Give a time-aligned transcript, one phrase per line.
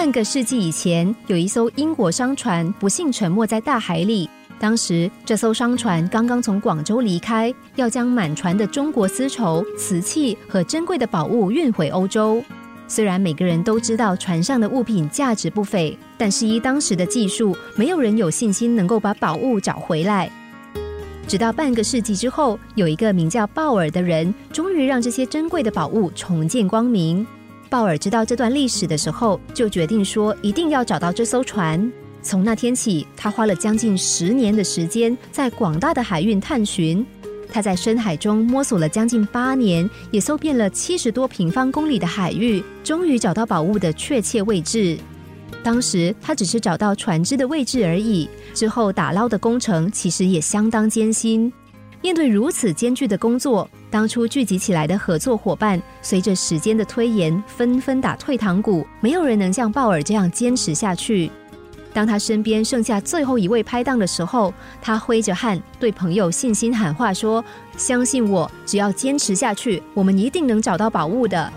[0.00, 4.26] 半个世纪以前，有一艘英国商船不幸沉没在大海里。
[4.58, 12.42] 当时，这艘商船刚刚从广州离开，要将满船的中国丝绸、瓷器和珍贵的宝物运回欧洲。
[12.88, 20.32] 虽然每个人都知道船上的物品价值不菲，但是依当时的技术，没有人有信心能够把宝物找回来。
[21.28, 27.26] 直到半个世纪之后，有一个名叫鲍尔的人，终于让这些珍贵的宝物重见光明。
[27.70, 31.90] 鲍尔知道这段历史的时候，就决定说一定要找到这艘船。
[32.20, 37.06] 从那天起，他花了将近十年的时间，在广大的海运探寻。
[37.48, 44.98] 他在深海中摸索了将近八年，也搜遍了七十多平方公里的海域，终于找到宝物的确切位置。
[45.62, 51.52] 当时他只是找到船只的位置而已，之后打捞的工程其实也相当艰辛。
[52.02, 61.30] 面对如此艰巨的工作，当初聚集起来的合作伙伴，随着时间的推延，纷纷打退堂鼓，没有人能像鲍尔这样坚持下去。
[61.92, 67.44] 当他身边剩下最后一位拍档的时候，他挥着汗对朋友信心喊话说
[67.76, 71.52] ：“相信我，只要坚持下去，我们一定能找到宝物的。”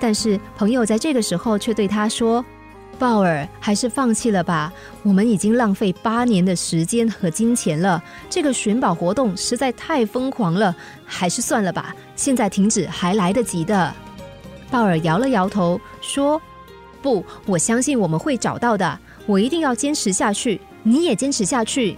[0.00, 2.44] 但是朋友在这个时候却对他说
[3.00, 4.70] ：“鲍尔，还是放弃了吧，
[5.02, 13.94] 我们已经浪费八年的时间和金钱了，这个寻宝活动实在太疯狂了，还是算了吧，现在停止还来得及的。”
[14.70, 16.40] 鲍尔摇了摇头说
[17.00, 21.96] ：“不，我相信我们会找到的。”我一定要坚持下去，你也坚持下去。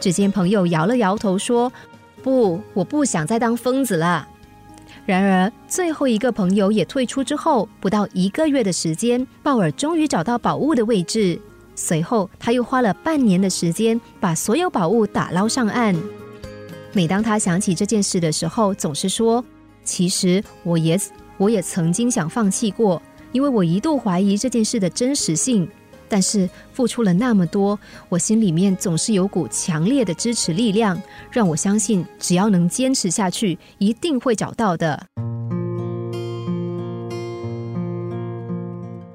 [0.00, 1.70] 只见朋友摇了摇头说
[2.22, 4.26] ：“不，我不想再当疯子了。”
[5.10, 11.36] 然而，最后一个朋友也退出之后，不到一个月的时间，鲍尔终于找到宝物的位置。
[11.74, 15.96] 随后，他又花了半年的时间，把所有宝物打捞上岸。
[16.92, 19.44] 每当他想起这件事的时候，总是说
[19.82, 20.96] ：“其实我也
[21.38, 23.02] 我也曾经想放弃过，
[23.32, 25.68] 因为我一度怀疑这件事的真实性。”
[26.10, 35.06] 但是付出了那么多，我心里面总是有股强烈的支持力量，让我相信，只要能坚持下去，一定会找到的。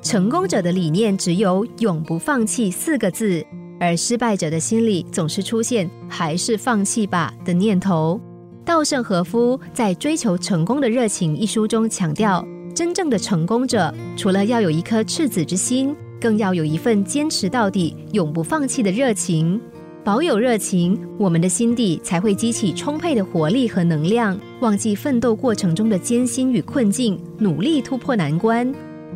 [0.02, 3.46] 成功者的理念只有“永不放弃”四个字，
[3.80, 8.22] 而失败者的心里总是出现“还是放弃吧”的念头。
[8.64, 15.96] 稻盛和夫在《追求成功的热情》一书中强调，真正的成功者除了要有一颗赤子之心。
[16.20, 19.60] 更要有一份坚持到底、永不放弃的热情。
[20.04, 28.72] 保有热情，我们的心底才会激起充沛的活力和能量，忘记奋斗过程中的艰辛与困境，努力突破难关。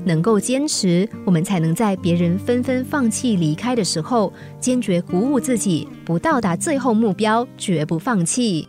[0.06, 8.68] 能够坚持，我们才能在别人纷纷放弃离开的时候，坚决鼓舞自己，不到达最后目标，绝不放弃。